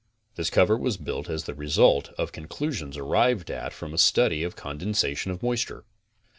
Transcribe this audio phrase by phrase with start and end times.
[0.33, 4.55] This cover was built as the result of conclusions arrived at from a study of
[4.55, 5.85] condensation of moisture.